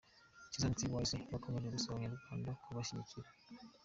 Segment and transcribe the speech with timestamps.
[0.51, 3.29] Shizzo na T-Wise bakomeje gusaba abanyarwanda kubashyigikira.